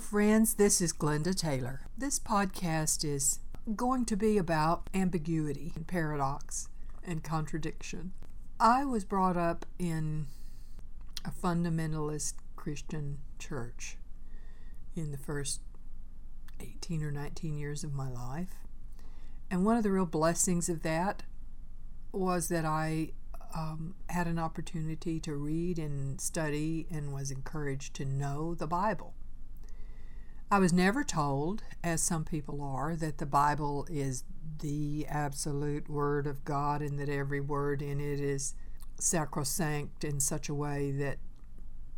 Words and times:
friends. 0.00 0.54
This 0.54 0.80
is 0.80 0.94
Glenda 0.94 1.36
Taylor. 1.36 1.82
This 1.96 2.18
podcast 2.18 3.04
is 3.04 3.38
going 3.76 4.06
to 4.06 4.16
be 4.16 4.38
about 4.38 4.88
ambiguity 4.94 5.72
and 5.76 5.86
paradox 5.86 6.68
and 7.04 7.22
contradiction. 7.22 8.12
I 8.58 8.86
was 8.86 9.04
brought 9.04 9.36
up 9.36 9.66
in 9.78 10.26
a 11.24 11.30
fundamentalist 11.30 12.32
Christian 12.56 13.18
church 13.38 13.98
in 14.96 15.12
the 15.12 15.18
first 15.18 15.60
18 16.58 17.04
or 17.04 17.12
19 17.12 17.58
years 17.58 17.84
of 17.84 17.92
my 17.92 18.08
life. 18.08 18.54
And 19.50 19.66
one 19.66 19.76
of 19.76 19.82
the 19.82 19.92
real 19.92 20.06
blessings 20.06 20.70
of 20.70 20.82
that 20.82 21.24
was 22.10 22.48
that 22.48 22.64
I 22.64 23.10
um, 23.54 23.96
had 24.08 24.26
an 24.26 24.38
opportunity 24.38 25.20
to 25.20 25.34
read 25.34 25.78
and 25.78 26.20
study 26.20 26.86
and 26.90 27.12
was 27.12 27.30
encouraged 27.30 27.94
to 27.96 28.06
know 28.06 28.54
the 28.54 28.66
Bible. 28.66 29.14
I 30.52 30.58
was 30.58 30.72
never 30.72 31.04
told, 31.04 31.62
as 31.84 32.02
some 32.02 32.24
people 32.24 32.60
are, 32.60 32.96
that 32.96 33.18
the 33.18 33.26
Bible 33.26 33.86
is 33.88 34.24
the 34.58 35.06
absolute 35.08 35.88
Word 35.88 36.26
of 36.26 36.44
God 36.44 36.82
and 36.82 36.98
that 36.98 37.08
every 37.08 37.40
word 37.40 37.80
in 37.80 38.00
it 38.00 38.18
is 38.18 38.54
sacrosanct 38.98 40.02
in 40.02 40.18
such 40.18 40.48
a 40.48 40.54
way 40.54 40.90
that 40.90 41.18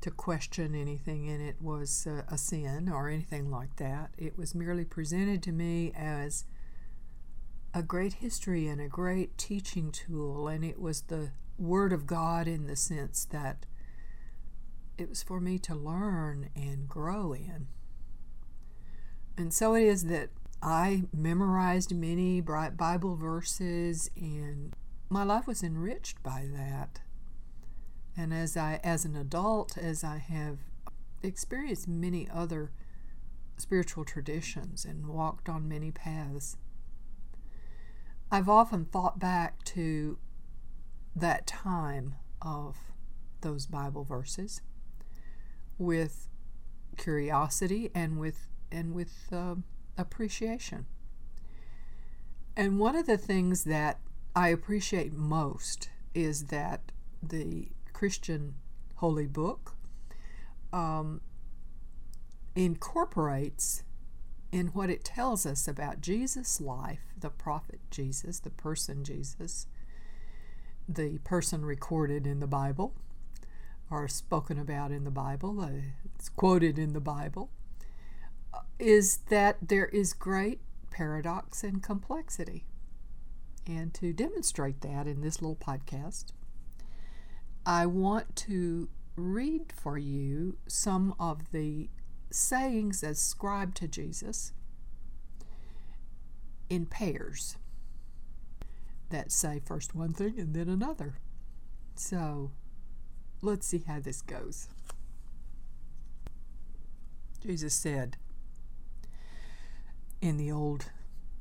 to 0.00 0.10
question 0.10 0.74
anything 0.74 1.26
in 1.26 1.42
it 1.42 1.60
was 1.60 2.06
uh, 2.06 2.22
a 2.28 2.38
sin 2.38 2.88
or 2.88 3.10
anything 3.10 3.50
like 3.50 3.76
that. 3.76 4.12
It 4.16 4.38
was 4.38 4.54
merely 4.54 4.84
presented 4.86 5.42
to 5.42 5.52
me 5.52 5.92
as 5.94 6.46
a 7.74 7.82
great 7.82 8.14
history 8.14 8.66
and 8.66 8.80
a 8.80 8.88
great 8.88 9.36
teaching 9.36 9.92
tool, 9.92 10.48
and 10.48 10.64
it 10.64 10.80
was 10.80 11.02
the 11.02 11.32
Word 11.58 11.92
of 11.92 12.06
God 12.06 12.48
in 12.48 12.66
the 12.66 12.76
sense 12.76 13.26
that 13.26 13.66
it 14.96 15.10
was 15.10 15.22
for 15.22 15.38
me 15.38 15.58
to 15.58 15.74
learn 15.74 16.48
and 16.56 16.88
grow 16.88 17.34
in. 17.34 17.66
And 19.38 19.54
so 19.54 19.74
it 19.74 19.84
is 19.84 20.06
that 20.06 20.30
I 20.60 21.04
memorized 21.16 21.94
many 21.94 22.40
Bible 22.40 23.14
verses, 23.14 24.10
and 24.16 24.74
my 25.08 25.22
life 25.22 25.46
was 25.46 25.62
enriched 25.62 26.20
by 26.24 26.48
that. 26.52 27.00
And 28.16 28.34
as 28.34 28.56
I, 28.56 28.80
as 28.82 29.04
an 29.04 29.14
adult, 29.14 29.78
as 29.78 30.02
I 30.02 30.18
have 30.18 30.58
experienced 31.22 31.86
many 31.86 32.28
other 32.28 32.72
spiritual 33.58 34.04
traditions 34.04 34.84
and 34.84 35.06
walked 35.06 35.48
on 35.48 35.68
many 35.68 35.92
paths, 35.92 36.56
I've 38.32 38.48
often 38.48 38.86
thought 38.86 39.20
back 39.20 39.62
to 39.66 40.18
that 41.14 41.46
time 41.46 42.16
of 42.42 42.76
those 43.42 43.66
Bible 43.66 44.02
verses 44.02 44.62
with 45.78 46.26
curiosity 46.96 47.92
and 47.94 48.18
with 48.18 48.48
and 48.70 48.94
with 48.94 49.12
uh, 49.32 49.56
appreciation. 49.96 50.86
And 52.56 52.78
one 52.78 52.96
of 52.96 53.06
the 53.06 53.18
things 53.18 53.64
that 53.64 54.00
I 54.34 54.48
appreciate 54.48 55.12
most 55.12 55.90
is 56.14 56.46
that 56.46 56.92
the 57.22 57.68
Christian 57.92 58.54
holy 58.96 59.26
book 59.26 59.76
um, 60.72 61.20
incorporates 62.54 63.84
in 64.50 64.68
what 64.68 64.90
it 64.90 65.04
tells 65.04 65.44
us 65.46 65.68
about 65.68 66.00
Jesus' 66.00 66.60
life, 66.60 67.00
the 67.18 67.30
prophet 67.30 67.80
Jesus, 67.90 68.40
the 68.40 68.50
person 68.50 69.04
Jesus, 69.04 69.66
the 70.88 71.18
person 71.18 71.64
recorded 71.64 72.26
in 72.26 72.40
the 72.40 72.46
Bible 72.46 72.94
or 73.90 74.08
spoken 74.08 74.58
about 74.58 74.90
in 74.90 75.04
the 75.04 75.10
Bible, 75.10 75.60
uh, 75.60 75.68
it's 76.14 76.28
quoted 76.30 76.78
in 76.78 76.92
the 76.92 77.00
Bible, 77.00 77.50
is 78.78 79.18
that 79.28 79.56
there 79.60 79.86
is 79.86 80.12
great 80.12 80.60
paradox 80.90 81.62
and 81.62 81.82
complexity. 81.82 82.64
And 83.66 83.92
to 83.94 84.12
demonstrate 84.12 84.80
that 84.80 85.06
in 85.06 85.20
this 85.20 85.42
little 85.42 85.56
podcast, 85.56 86.26
I 87.66 87.86
want 87.86 88.34
to 88.36 88.88
read 89.16 89.72
for 89.72 89.98
you 89.98 90.56
some 90.66 91.14
of 91.18 91.50
the 91.52 91.90
sayings 92.30 93.02
ascribed 93.02 93.76
to 93.78 93.88
Jesus 93.88 94.52
in 96.70 96.86
pairs 96.86 97.56
that 99.10 99.32
say 99.32 99.60
first 99.64 99.94
one 99.94 100.12
thing 100.12 100.38
and 100.38 100.54
then 100.54 100.68
another. 100.68 101.18
So 101.94 102.50
let's 103.42 103.66
see 103.66 103.82
how 103.86 104.00
this 104.00 104.22
goes. 104.22 104.68
Jesus 107.40 107.74
said 107.74 108.16
in 110.20 110.36
the 110.36 110.50
old 110.50 110.90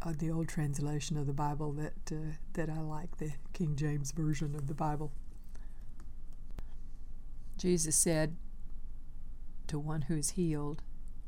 uh, 0.00 0.12
the 0.16 0.30
old 0.30 0.48
translation 0.48 1.16
of 1.16 1.26
the 1.26 1.32
Bible 1.32 1.72
that 1.72 2.12
uh, 2.12 2.32
that 2.54 2.70
I 2.70 2.80
like 2.80 3.18
the 3.18 3.32
King 3.52 3.76
James 3.76 4.12
version 4.12 4.54
of 4.54 4.66
the 4.66 4.74
Bible. 4.74 5.12
Jesus 7.56 7.96
said, 7.96 8.36
to 9.68 9.78
one 9.78 10.02
who 10.02 10.16
is 10.16 10.30
healed, 10.30 10.82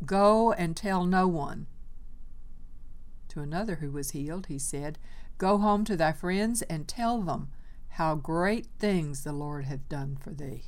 Go 0.05 0.53
and 0.53 0.77
tell 0.77 1.05
no 1.05 1.29
one. 1.29 1.67
To 3.29 3.41
another 3.41 3.77
who 3.77 3.91
was 3.91 4.11
healed, 4.11 4.47
he 4.47 4.59
said, 4.59 4.99
Go 5.39 5.59
home 5.59 5.85
to 5.85 5.97
thy 5.97 6.13
friends 6.13 6.63
and 6.63 6.89
tell 6.89 7.21
them 7.21 7.49
how 7.91 8.15
great 8.15 8.67
things 8.79 9.23
the 9.25 9.33
Lord 9.33 9.67
hath 9.67 9.89
done 9.89 10.17
for 10.21 10.31
thee. 10.31 10.65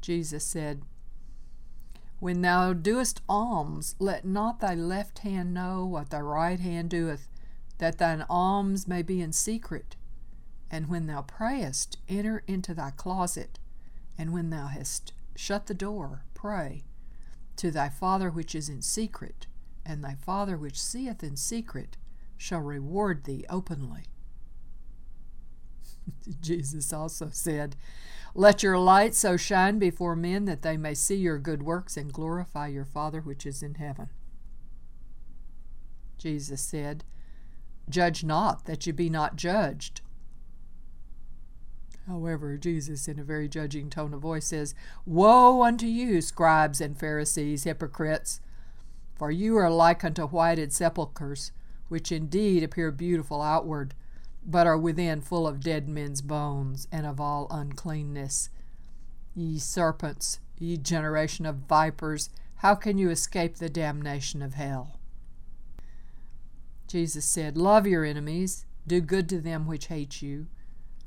Jesus 0.00 0.44
said, 0.44 0.82
When 2.18 2.42
thou 2.42 2.72
doest 2.72 3.20
alms, 3.28 3.94
let 3.98 4.24
not 4.24 4.60
thy 4.60 4.74
left 4.74 5.20
hand 5.20 5.52
know 5.52 5.84
what 5.84 6.10
thy 6.10 6.20
right 6.20 6.58
hand 6.60 6.90
doeth, 6.90 7.28
that 7.78 7.98
thine 7.98 8.24
alms 8.28 8.88
may 8.88 9.02
be 9.02 9.20
in 9.20 9.32
secret. 9.32 9.96
And 10.70 10.88
when 10.88 11.06
thou 11.06 11.22
prayest, 11.22 11.98
enter 12.08 12.42
into 12.46 12.74
thy 12.74 12.90
closet 12.90 13.58
and 14.18 14.32
when 14.32 14.50
thou 14.50 14.66
hast 14.66 15.12
shut 15.34 15.66
the 15.66 15.74
door, 15.74 16.24
pray 16.34 16.84
to 17.56 17.70
thy 17.70 17.88
Father 17.88 18.30
which 18.30 18.54
is 18.54 18.68
in 18.68 18.82
secret, 18.82 19.46
and 19.84 20.02
thy 20.02 20.14
Father 20.14 20.56
which 20.56 20.80
seeth 20.80 21.22
in 21.22 21.36
secret 21.36 21.96
shall 22.36 22.60
reward 22.60 23.24
thee 23.24 23.44
openly. 23.48 24.04
Jesus 26.40 26.92
also 26.92 27.28
said, 27.32 27.76
Let 28.38 28.62
your 28.62 28.78
light 28.78 29.14
so 29.14 29.38
shine 29.38 29.78
before 29.78 30.14
men 30.14 30.44
that 30.44 30.60
they 30.60 30.76
may 30.76 30.92
see 30.92 31.14
your 31.14 31.38
good 31.38 31.62
works 31.62 31.96
and 31.96 32.12
glorify 32.12 32.66
your 32.66 32.84
Father 32.84 33.22
which 33.22 33.46
is 33.46 33.62
in 33.62 33.76
heaven. 33.76 34.10
Jesus 36.18 36.60
said, 36.60 37.02
Judge 37.88 38.22
not 38.22 38.66
that 38.66 38.86
you 38.86 38.92
be 38.92 39.08
not 39.08 39.36
judged. 39.36 40.02
However, 42.06 42.58
Jesus, 42.58 43.08
in 43.08 43.18
a 43.18 43.24
very 43.24 43.48
judging 43.48 43.88
tone 43.88 44.12
of 44.12 44.20
voice, 44.20 44.48
says, 44.48 44.74
Woe 45.06 45.62
unto 45.62 45.86
you, 45.86 46.20
scribes 46.20 46.78
and 46.82 46.98
Pharisees, 46.98 47.64
hypocrites! 47.64 48.42
For 49.14 49.30
you 49.30 49.56
are 49.56 49.70
like 49.70 50.04
unto 50.04 50.26
whited 50.26 50.74
sepulchres, 50.74 51.52
which 51.88 52.12
indeed 52.12 52.62
appear 52.62 52.90
beautiful 52.90 53.40
outward, 53.40 53.94
but 54.46 54.66
are 54.66 54.78
within 54.78 55.20
full 55.20 55.46
of 55.46 55.60
dead 55.60 55.88
men's 55.88 56.22
bones 56.22 56.86
and 56.92 57.04
of 57.04 57.20
all 57.20 57.48
uncleanness. 57.50 58.48
Ye 59.34 59.58
serpents, 59.58 60.40
ye 60.58 60.76
generation 60.76 61.44
of 61.44 61.56
vipers, 61.68 62.30
how 62.56 62.74
can 62.74 62.96
you 62.96 63.10
escape 63.10 63.56
the 63.56 63.68
damnation 63.68 64.40
of 64.40 64.54
hell? 64.54 64.98
Jesus 66.88 67.24
said, 67.24 67.58
Love 67.58 67.86
your 67.86 68.04
enemies, 68.04 68.64
do 68.86 69.00
good 69.00 69.28
to 69.28 69.40
them 69.40 69.66
which 69.66 69.86
hate 69.86 70.22
you 70.22 70.46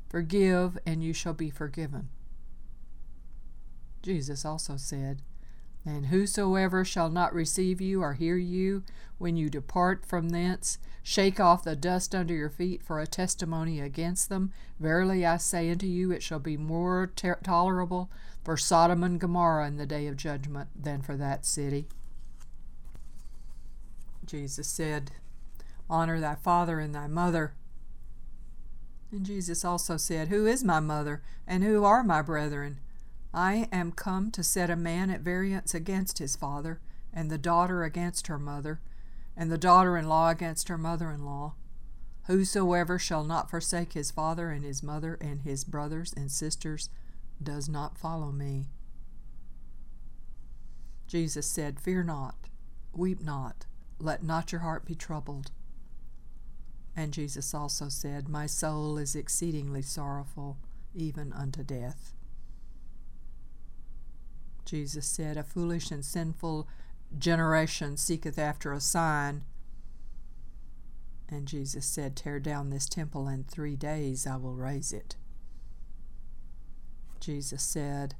Forgive, 0.09 0.77
and 0.85 1.03
you 1.03 1.13
shall 1.13 1.33
be 1.33 1.51
forgiven. 1.51 2.09
Jesus 4.01 4.43
also 4.43 4.75
said, 4.75 5.21
And 5.85 6.07
whosoever 6.07 6.83
shall 6.83 7.09
not 7.09 7.33
receive 7.33 7.81
you 7.81 8.01
or 8.01 8.13
hear 8.13 8.37
you 8.37 8.83
when 9.17 9.37
you 9.37 9.49
depart 9.49 10.05
from 10.05 10.29
thence, 10.29 10.77
shake 11.01 11.39
off 11.39 11.63
the 11.63 11.75
dust 11.75 12.13
under 12.13 12.33
your 12.33 12.49
feet 12.49 12.83
for 12.83 12.99
a 12.99 13.07
testimony 13.07 13.79
against 13.79 14.29
them. 14.29 14.51
Verily 14.79 15.25
I 15.25 15.37
say 15.37 15.71
unto 15.71 15.87
you, 15.87 16.11
it 16.11 16.21
shall 16.21 16.39
be 16.39 16.57
more 16.57 17.11
ter- 17.15 17.39
tolerable 17.43 18.09
for 18.43 18.55
Sodom 18.57 19.03
and 19.03 19.19
Gomorrah 19.19 19.67
in 19.67 19.77
the 19.77 19.85
day 19.85 20.07
of 20.07 20.17
judgment 20.17 20.69
than 20.75 21.01
for 21.01 21.15
that 21.15 21.45
city. 21.45 21.87
Jesus 24.25 24.67
said, 24.67 25.11
Honor 25.89 26.19
thy 26.19 26.35
father 26.35 26.79
and 26.79 26.93
thy 26.93 27.07
mother 27.07 27.53
and 29.11 29.25
Jesus 29.25 29.65
also 29.65 29.97
said, 29.97 30.27
Who 30.27 30.45
is 30.45 30.63
my 30.63 30.79
mother, 30.79 31.21
and 31.47 31.63
who 31.63 31.83
are 31.83 32.03
my 32.03 32.21
brethren? 32.21 32.79
I 33.33 33.67
am 33.71 33.91
come 33.91 34.31
to 34.31 34.43
set 34.43 34.69
a 34.69 34.75
man 34.75 35.09
at 35.09 35.21
variance 35.21 35.73
against 35.73 36.17
his 36.17 36.35
father, 36.35 36.79
and 37.13 37.29
the 37.29 37.37
daughter 37.37 37.83
against 37.83 38.27
her 38.27 38.39
mother, 38.39 38.79
and 39.37 39.51
the 39.51 39.57
daughter 39.57 39.97
in 39.97 40.07
law 40.07 40.29
against 40.29 40.67
her 40.67 40.77
mother 40.77 41.11
in 41.11 41.23
law. 41.23 41.53
Whosoever 42.23 42.99
shall 42.99 43.23
not 43.23 43.49
forsake 43.49 43.93
his 43.93 44.11
father 44.11 44.51
and 44.51 44.63
his 44.63 44.83
mother 44.83 45.17
and 45.19 45.41
his 45.41 45.63
brothers 45.63 46.13
and 46.15 46.31
sisters 46.31 46.89
does 47.41 47.67
not 47.67 47.97
follow 47.97 48.31
me. 48.31 48.67
Jesus 51.07 51.47
said, 51.47 51.79
Fear 51.79 52.03
not, 52.03 52.35
weep 52.93 53.21
not, 53.21 53.65
let 53.99 54.23
not 54.23 54.51
your 54.51 54.61
heart 54.61 54.85
be 54.85 54.93
troubled. 54.93 55.51
And 56.95 57.13
Jesus 57.13 57.53
also 57.53 57.89
said, 57.89 58.29
My 58.29 58.45
soul 58.45 58.97
is 58.97 59.15
exceedingly 59.15 59.81
sorrowful, 59.81 60.57
even 60.93 61.33
unto 61.33 61.63
death. 61.63 62.13
Jesus 64.69 65.07
said, 65.07 65.35
A 65.35 65.41
foolish 65.41 65.89
and 65.89 66.05
sinful 66.05 66.67
generation 67.17 67.97
seeketh 67.97 68.37
after 68.37 68.71
a 68.71 68.79
sign. 68.79 69.43
And 71.27 71.47
Jesus 71.47 71.87
said, 71.87 72.15
Tear 72.15 72.39
down 72.39 72.69
this 72.69 72.87
temple, 72.87 73.27
and 73.27 73.47
three 73.47 73.75
days 73.75 74.27
I 74.27 74.35
will 74.35 74.53
raise 74.53 74.93
it. 74.93 75.15
Jesus 77.19 77.63
said, 77.63 78.13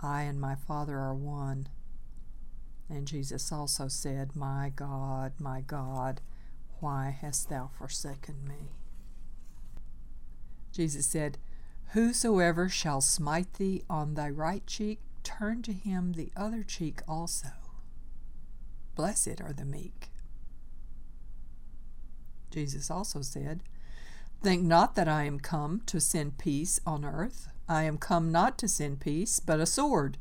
I 0.00 0.22
and 0.22 0.40
my 0.40 0.56
Father 0.56 0.98
are 0.98 1.14
one. 1.14 1.68
And 2.88 3.06
Jesus 3.06 3.52
also 3.52 3.86
said, 3.86 4.34
My 4.34 4.72
God, 4.74 5.34
my 5.38 5.60
God, 5.60 6.20
why 6.80 7.16
hast 7.20 7.50
thou 7.50 7.70
forsaken 7.78 8.48
me? 8.48 8.72
Jesus 10.72 11.06
said, 11.06 11.38
Whosoever 11.92 12.68
shall 12.68 13.00
smite 13.00 13.54
thee 13.54 13.84
on 13.88 14.14
thy 14.14 14.28
right 14.28 14.66
cheek, 14.66 14.98
turn 15.28 15.60
to 15.60 15.74
him 15.74 16.14
the 16.14 16.30
other 16.34 16.62
cheek 16.62 17.02
also. 17.06 17.48
Blessed 18.94 19.42
are 19.42 19.52
the 19.52 19.66
meek. 19.66 20.08
Jesus 22.50 22.90
also 22.90 23.20
said, 23.20 23.62
Think 24.42 24.62
not 24.62 24.94
that 24.94 25.06
I 25.06 25.24
am 25.24 25.38
come 25.38 25.82
to 25.84 26.00
send 26.00 26.38
peace 26.38 26.80
on 26.86 27.04
earth. 27.04 27.48
I 27.68 27.82
am 27.82 27.98
come 27.98 28.32
not 28.32 28.56
to 28.58 28.68
send 28.68 29.00
peace, 29.00 29.38
but 29.38 29.60
a 29.60 29.66
sword. 29.66 30.16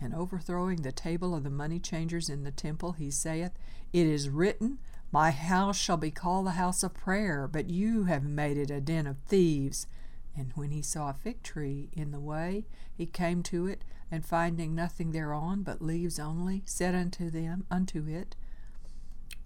And 0.00 0.14
overthrowing 0.14 0.82
the 0.82 0.92
table 0.92 1.34
of 1.34 1.42
the 1.42 1.50
money 1.50 1.80
changers 1.80 2.28
in 2.28 2.44
the 2.44 2.52
temple, 2.52 2.92
he 2.92 3.10
saith, 3.10 3.52
It 3.92 4.06
is 4.06 4.28
written, 4.28 4.78
My 5.10 5.32
house 5.32 5.76
shall 5.76 5.96
be 5.96 6.12
called 6.12 6.46
the 6.46 6.52
house 6.52 6.84
of 6.84 6.94
prayer, 6.94 7.48
but 7.48 7.68
you 7.68 8.04
have 8.04 8.22
made 8.22 8.58
it 8.58 8.70
a 8.70 8.80
den 8.80 9.08
of 9.08 9.16
thieves. 9.26 9.88
And 10.36 10.52
when 10.54 10.70
he 10.70 10.82
saw 10.82 11.10
a 11.10 11.14
fig 11.14 11.42
tree 11.42 11.90
in 11.92 12.10
the 12.10 12.20
way, 12.20 12.64
he 12.94 13.06
came 13.06 13.42
to 13.44 13.66
it, 13.66 13.84
and 14.10 14.24
finding 14.24 14.74
nothing 14.74 15.12
thereon 15.12 15.62
but 15.62 15.82
leaves 15.82 16.18
only, 16.18 16.62
said 16.64 16.94
unto 16.94 17.30
them, 17.30 17.66
unto 17.70 18.06
it, 18.06 18.34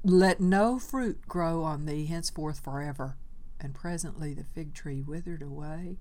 Let 0.05 0.41
no 0.41 0.79
fruit 0.79 1.27
grow 1.27 1.63
on 1.63 1.87
thee 1.87 2.07
henceforth 2.07 2.61
forever. 2.61 3.17
And 3.61 3.75
presently 3.75 4.35
the 4.35 4.45
fig 4.45 4.75
tree 4.75 5.03
withered 5.03 5.43
away. 5.43 5.97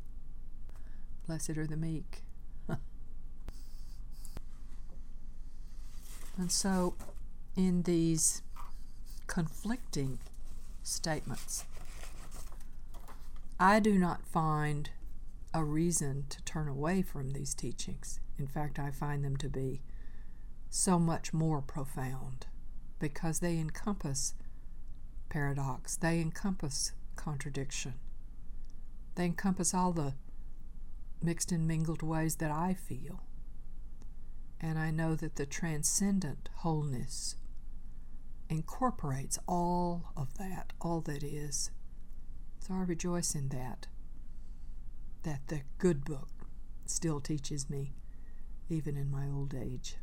Blessed 1.25 1.57
are 1.57 1.65
the 1.67 1.77
meek. 1.77 2.23
and 6.37 6.51
so, 6.51 6.95
in 7.55 7.83
these 7.83 8.41
conflicting 9.25 10.19
statements, 10.83 11.65
I 13.59 13.79
do 13.79 13.97
not 13.97 14.27
find 14.27 14.89
a 15.53 15.63
reason 15.63 16.25
to 16.29 16.43
turn 16.43 16.67
away 16.67 17.01
from 17.01 17.31
these 17.31 17.53
teachings. 17.53 18.19
In 18.37 18.47
fact, 18.47 18.77
I 18.77 18.91
find 18.91 19.23
them 19.23 19.37
to 19.37 19.47
be 19.47 19.81
so 20.69 20.99
much 20.99 21.33
more 21.33 21.61
profound 21.61 22.47
because 22.99 23.39
they 23.39 23.57
encompass 23.57 24.33
paradox, 25.29 25.95
they 25.95 26.19
encompass 26.19 26.91
contradiction, 27.15 27.93
they 29.15 29.25
encompass 29.25 29.73
all 29.73 29.93
the 29.93 30.15
mixed 31.23 31.53
and 31.53 31.65
mingled 31.65 32.03
ways 32.03 32.35
that 32.35 32.51
I 32.51 32.73
feel. 32.73 33.23
And 34.59 34.77
I 34.77 34.91
know 34.91 35.15
that 35.15 35.35
the 35.37 35.45
transcendent 35.45 36.49
wholeness 36.55 37.35
incorporates 38.49 39.39
all 39.47 40.11
of 40.17 40.37
that, 40.37 40.73
all 40.81 40.99
that 41.01 41.23
is. 41.23 41.71
So 42.67 42.73
I 42.73 42.81
rejoice 42.81 43.35
in 43.35 43.49
that, 43.49 43.85
that 45.21 45.49
the 45.49 45.61
good 45.77 46.03
book 46.03 46.29
still 46.87 47.19
teaches 47.19 47.69
me, 47.69 47.93
even 48.69 48.97
in 48.97 49.11
my 49.11 49.29
old 49.29 49.53
age. 49.53 49.97